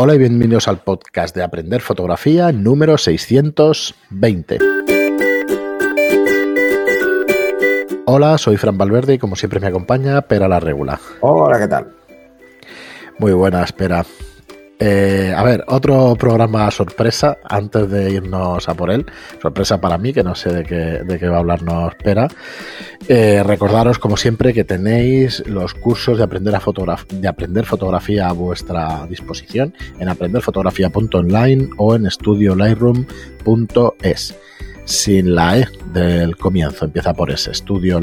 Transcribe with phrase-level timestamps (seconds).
[0.00, 4.58] Hola y bienvenidos al podcast de Aprender Fotografía número 620.
[8.06, 11.00] Hola, soy Fran Valverde y como siempre me acompaña Pera la Regula.
[11.18, 11.88] Hola, ¿qué tal?
[13.18, 14.06] Muy buena, espera.
[14.80, 19.06] Eh, a ver, otro programa sorpresa antes de irnos a por él.
[19.42, 22.28] Sorpresa para mí, que no sé de qué, de qué va a hablarnos Pera.
[23.08, 26.62] Eh, recordaros, como siempre, que tenéis los cursos de aprender, a
[27.10, 34.36] de aprender fotografía a vuestra disposición en aprenderfotografía.online o en estudiolightroom.es.
[34.84, 38.00] Sin la E del comienzo, empieza por ese, Estudio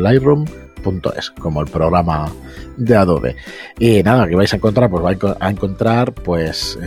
[1.17, 2.31] es como el programa
[2.77, 3.35] de Adobe.
[3.79, 6.77] Y nada, que vais a encontrar, pues vais a encontrar pues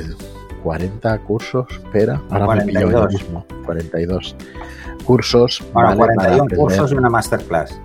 [0.63, 2.93] 40 cursos, espera, ahora 42.
[2.93, 4.37] me mismo, 42
[5.05, 5.63] cursos.
[5.73, 7.81] Bueno, 41 cursos y una masterclass.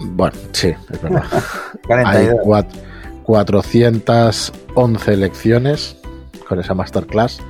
[0.00, 1.24] Bueno, sí, es verdad.
[2.04, 2.28] Hay
[3.24, 5.96] 411 lecciones
[6.48, 7.40] con esa masterclass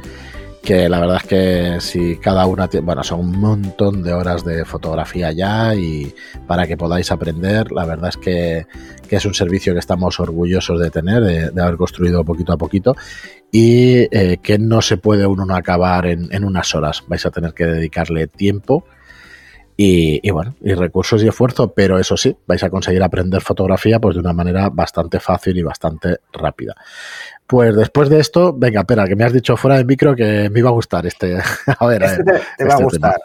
[0.63, 4.45] que la verdad es que si cada una tiene, bueno, son un montón de horas
[4.45, 6.15] de fotografía ya y
[6.47, 8.67] para que podáis aprender, la verdad es que,
[9.11, 12.97] es un servicio que estamos orgullosos de tener, de, haber construido poquito a poquito
[13.51, 17.53] y eh, que no se puede uno acabar en, en unas horas, vais a tener
[17.53, 18.87] que dedicarle tiempo
[19.77, 24.15] y, bueno, y recursos y esfuerzo, pero eso sí, vais a conseguir aprender fotografía pues
[24.15, 26.75] de una manera bastante fácil y bastante rápida.
[27.47, 30.61] Pues después de esto, venga, espera, que me has dicho fuera de micro que me
[30.61, 31.39] iba a gustar este.
[31.79, 32.33] a ver, este te,
[32.65, 33.21] va a este gustar.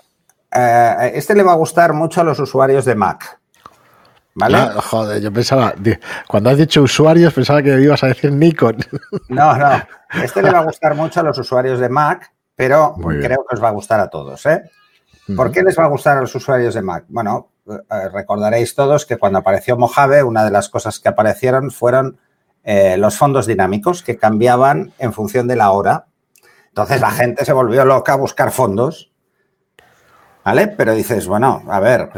[0.52, 3.40] Eh, este le va a gustar mucho a los usuarios de Mac.
[4.40, 4.58] ¿Vale?
[4.58, 5.74] Ah, joder, yo pensaba,
[6.28, 8.78] cuando has dicho usuarios, pensaba que ibas a decir Nikon.
[9.30, 9.72] No, no.
[10.24, 13.64] Este le va a gustar mucho a los usuarios de Mac, pero creo que os
[13.64, 14.64] va a gustar a todos, ¿eh?
[15.36, 17.06] ¿Por qué les va a gustar a los usuarios de Mac?
[17.10, 22.18] Bueno, eh, recordaréis todos que cuando apareció Mojave, una de las cosas que aparecieron fueron
[22.64, 26.06] eh, los fondos dinámicos que cambiaban en función de la hora.
[26.70, 29.12] Entonces la gente se volvió loca a buscar fondos.
[30.46, 30.68] ¿Vale?
[30.70, 32.10] Pero dices, bueno, a ver,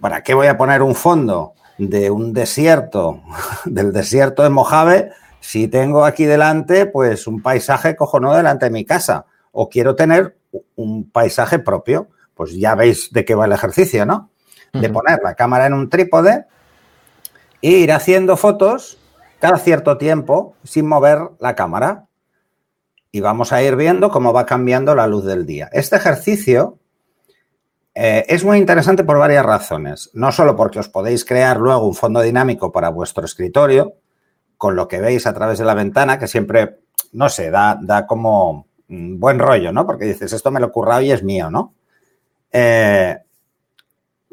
[0.00, 3.22] ¿para qué voy a poner un fondo de un desierto,
[3.64, 5.10] del desierto de Mojave,
[5.40, 9.26] si tengo aquí delante, pues un paisaje cojonudo delante de mi casa?
[9.50, 10.36] O quiero tener
[10.76, 14.30] un paisaje propio pues ya veis de qué va el ejercicio, ¿no?
[14.72, 16.46] De poner la cámara en un trípode
[17.60, 18.96] e ir haciendo fotos
[19.40, 22.06] cada cierto tiempo sin mover la cámara.
[23.10, 25.68] Y vamos a ir viendo cómo va cambiando la luz del día.
[25.72, 26.78] Este ejercicio
[27.92, 30.08] eh, es muy interesante por varias razones.
[30.14, 33.94] No solo porque os podéis crear luego un fondo dinámico para vuestro escritorio,
[34.56, 36.78] con lo que veis a través de la ventana, que siempre,
[37.10, 39.84] no sé, da, da como buen rollo, ¿no?
[39.84, 41.74] Porque dices, esto me lo he currado y es mío, ¿no?
[42.52, 43.18] Eh,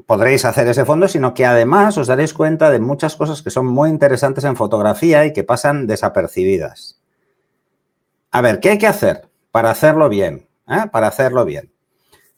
[0.05, 3.65] podréis hacer ese fondo, sino que además os daréis cuenta de muchas cosas que son
[3.65, 6.99] muy interesantes en fotografía y que pasan desapercibidas.
[8.31, 10.47] A ver, ¿qué hay que hacer para hacerlo bien?
[10.67, 10.85] Eh?
[10.91, 11.71] Para hacerlo bien.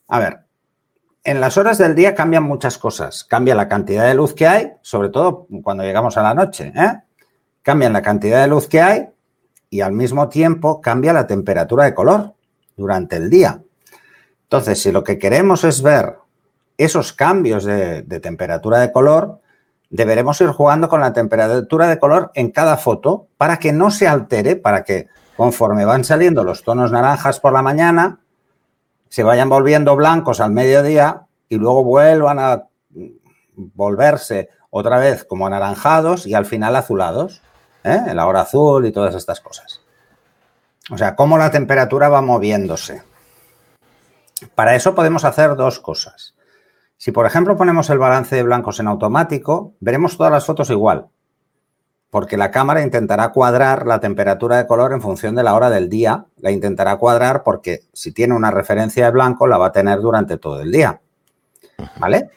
[0.08, 0.40] A ver,
[1.24, 3.24] en las horas del día cambian muchas cosas.
[3.24, 6.72] Cambia la cantidad de luz que hay, sobre todo cuando llegamos a la noche.
[6.76, 6.94] ¿eh?
[7.62, 9.10] Cambian la cantidad de luz que hay
[9.70, 12.34] y al mismo tiempo cambia la temperatura de color
[12.78, 13.62] durante el día.
[14.50, 16.16] Entonces, si lo que queremos es ver
[16.78, 19.42] esos cambios de, temperatura de color,
[19.90, 24.08] deberemos ir jugando con la temperatura de color en cada foto para que no se
[24.08, 28.20] altere, para que conforme van saliendo los tonos naranjas por la mañana,
[29.10, 32.68] se vayan volviendo blancos al mediodía y luego vuelvan a
[33.56, 37.42] volverse otra vez como anaranjados y al final azulados,
[37.84, 38.00] ¿eh?
[38.08, 39.82] en la hora azul y todas estas cosas.
[40.90, 43.04] O sea, cómo la temperatura va moviéndose.
[44.56, 46.36] Para eso podemos hacer dos cosas.
[46.98, 51.08] Si, por ejemplo, ponemos el balance de blancos en automático, veremos todas las fotos igual,
[52.10, 55.90] porque la cámara intentará cuadrar la temperatura de color en función de la hora del
[55.90, 60.00] día, la intentará cuadrar porque si tiene una referencia de blanco la va a tener
[60.00, 61.00] durante todo el día.
[62.00, 62.30] ¿Vale?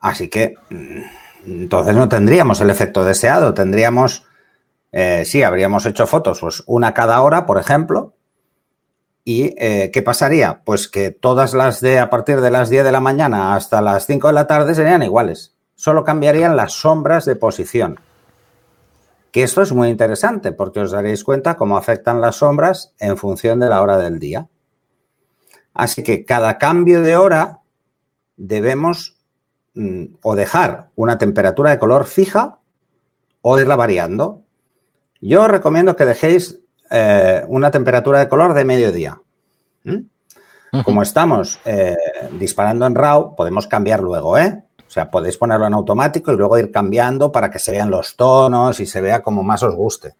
[0.00, 1.02] Así que mm,
[1.46, 4.24] entonces no tendríamos el efecto deseado, tendríamos,
[4.92, 8.14] eh, sí, habríamos hecho fotos, pues una cada hora, por ejemplo,
[9.28, 10.62] ¿Y eh, qué pasaría?
[10.64, 14.06] Pues que todas las de a partir de las 10 de la mañana hasta las
[14.06, 15.52] 5 de la tarde serían iguales.
[15.74, 17.98] Solo cambiarían las sombras de posición.
[19.32, 23.58] Que esto es muy interesante porque os daréis cuenta cómo afectan las sombras en función
[23.58, 24.46] de la hora del día.
[25.74, 27.62] Así que cada cambio de hora
[28.36, 29.16] debemos
[29.74, 32.60] mm, o dejar una temperatura de color fija
[33.42, 34.44] o irla variando.
[35.20, 39.20] Yo os recomiendo que dejéis eh, una temperatura de color de mediodía.
[39.84, 40.82] ¿Mm?
[40.84, 41.96] Como estamos eh,
[42.32, 44.62] disparando en RAW, podemos cambiar luego, ¿eh?
[44.86, 48.16] O sea, podéis ponerlo en automático y luego ir cambiando para que se vean los
[48.16, 50.14] tonos y se vea como más os guste.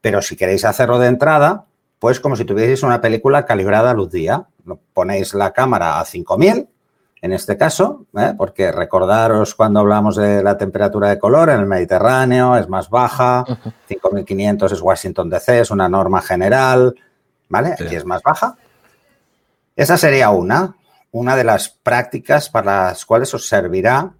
[0.00, 1.66] Pero si queréis hacerlo de entrada,
[1.98, 4.46] pues como si tuvierais una película calibrada a luz día.
[4.92, 6.68] Ponéis la cámara a 5000,
[7.24, 8.34] en este caso, ¿eh?
[8.36, 13.46] porque recordaros cuando hablamos de la temperatura de color en el Mediterráneo, es más baja,
[13.88, 16.94] 5500 es Washington DC, es una norma general,
[17.48, 17.72] ¿vale?
[17.72, 18.58] Aquí es más baja.
[19.74, 20.76] Esa sería una,
[21.12, 24.12] una de las prácticas para las cuales os servirá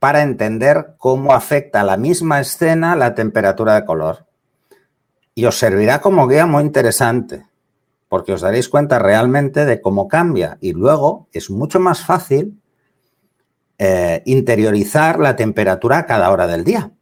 [0.00, 4.26] para entender cómo afecta la misma escena la temperatura de color.
[5.32, 7.46] Y os servirá como guía muy interesante,
[8.08, 10.58] porque os daréis cuenta realmente de cómo cambia.
[10.60, 12.60] Y luego es mucho más fácil
[13.78, 16.92] eh, interiorizar la temperatura a cada hora del día,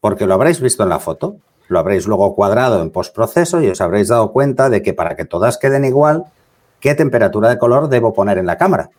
[0.00, 1.36] porque lo habréis visto en la foto,
[1.68, 5.24] lo habréis luego cuadrado en postproceso y os habréis dado cuenta de que para que
[5.24, 6.24] todas queden igual,
[6.80, 8.90] ¿qué temperatura de color debo poner en la cámara?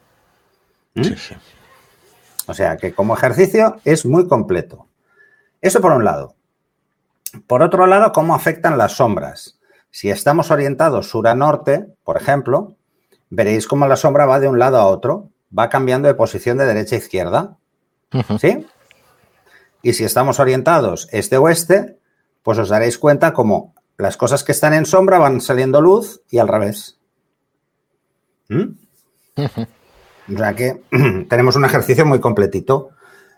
[0.95, 1.03] ¿Mm?
[1.03, 1.35] Sí, sí.
[2.45, 4.87] O sea que como ejercicio es muy completo.
[5.61, 6.35] Eso por un lado.
[7.47, 9.57] Por otro lado, ¿cómo afectan las sombras?
[9.93, 12.75] Si estamos orientados sur a norte, por ejemplo,
[13.29, 16.65] veréis cómo la sombra va de un lado a otro, va cambiando de posición de
[16.65, 17.57] derecha a izquierda.
[18.41, 18.65] ¿Sí?
[19.83, 21.99] Y si estamos orientados este-oeste,
[22.41, 26.39] pues os daréis cuenta como las cosas que están en sombra van saliendo luz y
[26.39, 26.97] al revés.
[28.49, 28.73] ¿Mm?
[29.37, 30.81] O sea que
[31.29, 32.89] tenemos un ejercicio muy completito.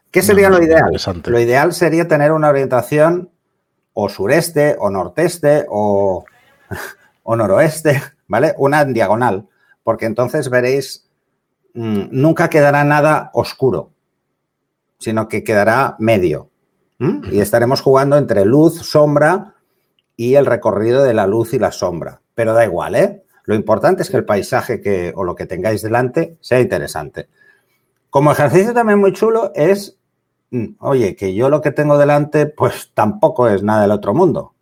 [0.09, 0.95] ¿Qué sería lo ideal?
[1.25, 3.29] Lo ideal sería tener una orientación
[3.91, 6.23] o sureste, o norteste, o,
[7.23, 8.53] o noroeste, ¿vale?
[8.57, 9.47] Una en diagonal,
[9.83, 11.09] porque entonces veréis,
[11.73, 13.91] mm, nunca quedará nada oscuro,
[14.99, 16.49] sino que quedará medio.
[16.97, 19.55] Y estaremos jugando entre luz, sombra
[20.15, 22.21] y el recorrido de la luz y la sombra.
[22.35, 23.23] Pero da igual, ¿eh?
[23.43, 27.27] Lo importante es que el paisaje que, o lo que tengáis delante sea interesante.
[28.09, 29.99] Como ejercicio también muy chulo es,
[30.51, 34.54] mm, oye, que yo lo que tengo delante pues tampoco es nada del otro mundo.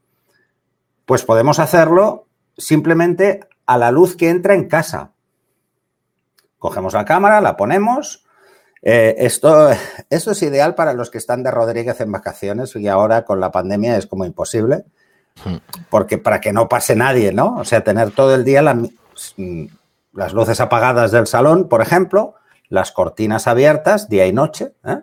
[1.05, 2.27] Pues podemos hacerlo
[2.57, 5.11] simplemente a la luz que entra en casa.
[6.59, 8.25] Cogemos la cámara, la ponemos.
[8.81, 9.69] Eh, esto,
[10.09, 13.51] esto es ideal para los que están de Rodríguez en vacaciones y ahora con la
[13.51, 14.85] pandemia es como imposible.
[15.89, 17.55] Porque para que no pase nadie, ¿no?
[17.57, 19.65] O sea, tener todo el día mm,
[20.13, 22.35] las luces apagadas del salón, por ejemplo,
[22.69, 24.99] las cortinas abiertas, día y noche, ¿eh?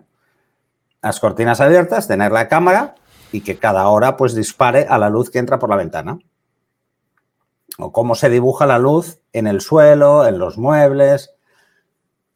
[1.01, 2.95] las cortinas abiertas, tener la cámara
[3.31, 6.19] y que cada hora pues dispare a la luz que entra por la ventana.
[7.77, 11.33] O cómo se dibuja la luz en el suelo, en los muebles.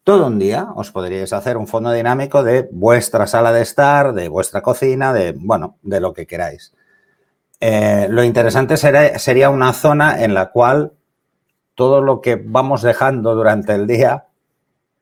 [0.03, 4.29] Todo un día os podríais hacer un fondo dinámico de vuestra sala de estar, de
[4.29, 6.73] vuestra cocina, de, bueno, de lo que queráis.
[7.59, 10.93] Eh, lo interesante sería, una zona en la cual
[11.73, 14.27] todo lo que vamos dejando durante el día,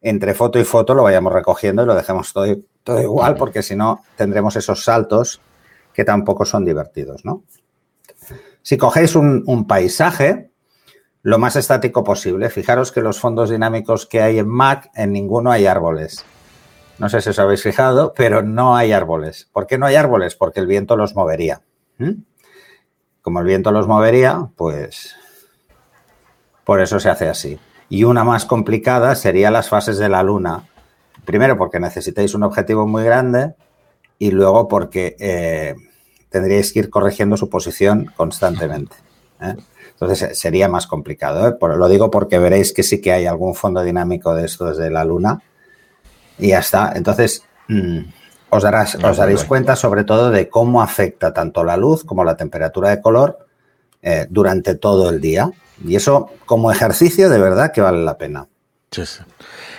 [0.01, 2.45] entre foto y foto, lo vayamos recogiendo y lo dejemos todo,
[2.83, 5.41] todo igual, porque si no tendremos esos saltos
[5.93, 7.43] que tampoco son divertidos, ¿no?
[8.61, 10.51] Si cogéis un, paisaje,
[11.21, 12.49] lo más estático posible.
[12.49, 16.25] Fijaros que los fondos dinámicos que hay en Mac, en ninguno hay árboles.
[16.99, 19.49] No sé si os habéis fijado, pero no hay árboles.
[19.51, 20.35] ¿Por qué no hay árboles?
[20.35, 21.61] Porque el viento los movería
[23.23, 25.15] como el viento los movería, pues
[26.65, 27.59] por eso se hace así.
[27.89, 30.67] Y una más complicada sería las fases de la luna.
[31.23, 33.55] Primero porque necesitáis un objetivo muy grande
[34.23, 35.75] y luego porque eh,
[36.29, 38.95] tendríais que ir corrigiendo su posición constantemente.
[39.41, 39.53] ¿eh?
[39.91, 41.45] Entonces sería más complicado.
[41.45, 41.57] ¿eh?
[41.59, 45.03] lo digo porque veréis que sí que hay algún fondo dinámico de esto desde la
[45.03, 45.41] luna
[46.39, 46.93] y ya está.
[46.95, 47.99] Entonces, mm,
[48.49, 52.37] os, darás, os daréis cuenta sobre todo de cómo afecta tanto la luz como la
[52.37, 53.45] temperatura de color
[54.01, 55.51] eh, durante todo el día.
[55.85, 58.47] Y eso como ejercicio de verdad que vale la pena.
[58.89, 59.21] Sí, sí.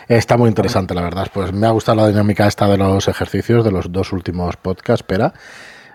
[0.08, 1.28] Está muy interesante, la verdad.
[1.32, 5.02] Pues me ha gustado la dinámica esta de los ejercicios de los dos últimos podcasts,
[5.02, 5.32] espera.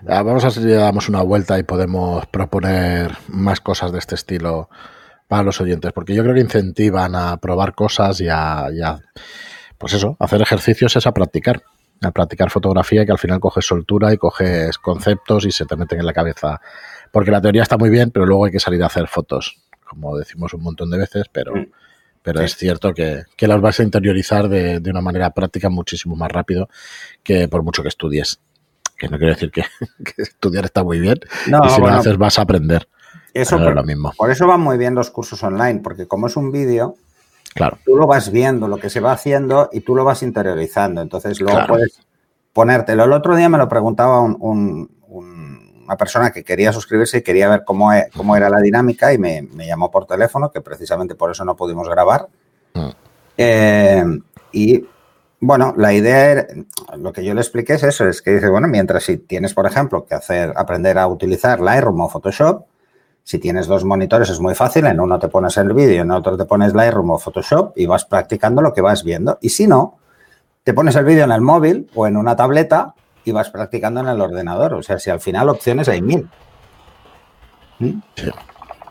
[0.08, 3.98] Ah, vamos a ver si le damos una vuelta y podemos proponer más cosas de
[3.98, 4.68] este estilo
[5.28, 8.98] para los oyentes, porque yo creo que incentivan a probar cosas y a, y a
[9.78, 11.62] pues eso, hacer ejercicios es a practicar
[12.02, 16.00] a practicar fotografía que al final coges soltura y coges conceptos y se te meten
[16.00, 16.60] en la cabeza.
[17.12, 20.16] Porque la teoría está muy bien, pero luego hay que salir a hacer fotos, como
[20.16, 21.52] decimos un montón de veces, pero,
[22.22, 26.16] pero es cierto que, que, las vas a interiorizar de, de, una manera práctica muchísimo
[26.16, 26.68] más rápido
[27.22, 28.40] que por mucho que estudies.
[28.96, 29.64] Que no quiero decir que,
[30.18, 32.88] estudiar está muy bien, y si lo haces vas a aprender.
[33.32, 34.12] Eso por, lo mismo.
[34.16, 36.96] por eso van muy bien los cursos online, porque como es un vídeo,
[37.52, 37.78] Claro.
[37.84, 41.00] Tú lo vas viendo, lo que se va haciendo y tú lo vas interiorizando.
[41.00, 41.98] Entonces luego puedes
[42.52, 43.04] ponértelo.
[43.04, 44.20] El otro día me lo preguntaba
[45.90, 49.18] una persona que quería suscribirse y quería ver cómo, e, cómo era la dinámica y
[49.18, 52.28] me, llamó por teléfono, que precisamente por eso no pudimos grabar.
[52.74, 52.88] Mm.
[53.36, 54.04] Eh,
[54.52, 54.86] y
[55.40, 56.46] Bueno, la idea, era,
[56.96, 59.66] lo que yo le expliqué es eso, es que dice, bueno, mientras si tienes, por
[59.66, 62.66] ejemplo, que hacer, aprender a utilizar Lightroom o Photoshop,
[63.24, 66.36] si tienes dos monitores es muy fácil, en uno te pones el vídeo, en otro
[66.36, 69.38] te pones Lightroom o Photoshop y vas practicando lo que vas viendo.
[69.40, 69.98] Y si no,
[70.62, 74.08] te pones el vídeo en el móvil o en una tableta y vas practicando en
[74.08, 74.74] el ordenador.
[74.74, 76.28] O sea, si al final opciones hay mil.
[77.78, 78.00] ¿Mm?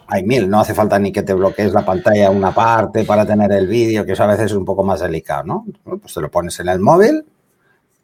[0.07, 3.51] Hay mil, no hace falta ni que te bloquees la pantalla una parte para tener
[3.51, 5.65] el vídeo, que eso a veces es un poco más delicado, ¿no?
[5.83, 7.25] Pues te lo pones en el móvil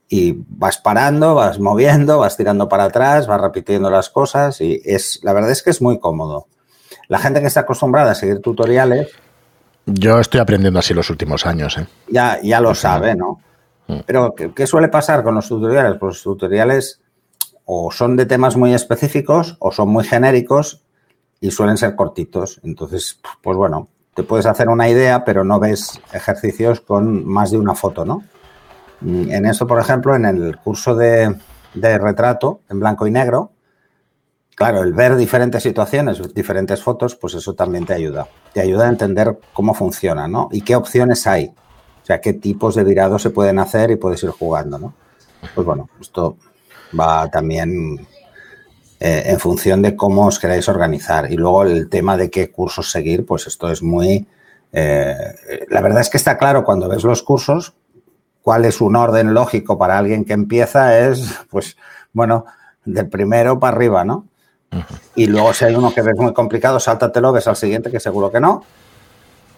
[0.08, 5.20] y vas parando, vas moviendo, vas tirando para atrás, vas repitiendo las cosas y es,
[5.24, 6.46] la verdad es que es muy cómodo.
[7.08, 9.10] La gente que está acostumbrada a seguir tutoriales.
[9.88, 11.88] Yo estoy aprendiendo así los últimos años, ¿eh?
[12.08, 13.39] Ya, ya lo sabe, ¿no?
[13.88, 14.00] Mm.
[14.06, 15.98] Pero, ¿qué, suele pasar con los tutoriales?
[16.00, 17.01] Pues los tutoriales
[17.65, 20.84] o son de temas muy específicos o son muy genéricos
[21.39, 22.60] y suelen ser cortitos.
[22.63, 27.58] Entonces, pues bueno, te puedes hacer una idea, pero no ves ejercicios con más de
[27.58, 28.24] una foto, ¿no?
[29.01, 31.36] Mm, en eso, por ejemplo, en el curso de,
[31.74, 33.51] retrato en blanco y negro,
[34.56, 38.27] claro, el ver diferentes situaciones, diferentes fotos, pues eso también te ayuda.
[38.54, 40.48] Te ayuda a entender cómo funciona, ¿no?
[40.51, 41.54] Y qué opciones hay.
[42.06, 44.94] O sea, qué tipos de virados se pueden hacer y puedes ir jugando, ¿no?
[45.56, 46.38] Pues bueno, esto
[46.98, 48.06] va también
[49.00, 51.32] eh, en función de cómo os queráis organizar.
[51.32, 54.28] Y luego el tema de qué cursos seguir, pues esto es muy...
[54.72, 57.74] Eh, la verdad es que está claro cuando ves los cursos
[58.44, 61.76] cuál es un orden lógico para alguien que empieza es, pues,
[62.14, 62.46] bueno,
[62.86, 64.28] del primero para arriba, ¿no?
[65.16, 68.32] Y luego si hay uno que ves muy complicado, sáltatelo, ves al siguiente que seguro
[68.32, 68.64] que no.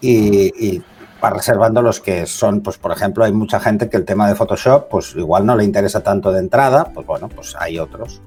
[0.00, 0.82] Y, y
[1.22, 4.34] va reservando los que son, pues por ejemplo, hay mucha gente que el tema de
[4.34, 8.20] Photoshop, pues igual no le interesa tanto de entrada, pues bueno, pues hay otros.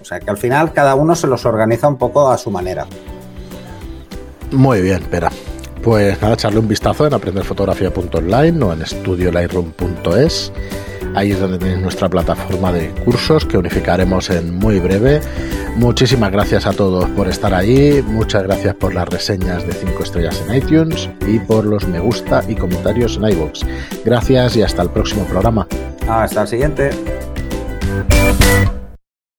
[0.00, 2.86] O sea que al final cada uno se los organiza un poco a su manera.
[4.52, 5.30] Muy bien, espera.
[5.82, 10.52] Pues nada, echarle un vistazo en aprenderfotografía.online o en estudiolightroom.es.
[11.14, 15.20] Ahí es donde tenéis nuestra plataforma de cursos que unificaremos en muy breve.
[15.76, 18.02] Muchísimas gracias a todos por estar ahí.
[18.06, 22.42] Muchas gracias por las reseñas de 5 estrellas en iTunes y por los me gusta
[22.48, 23.60] y comentarios en iVoox.
[24.04, 25.66] Gracias y hasta el próximo programa.
[26.08, 26.90] Hasta el siguiente.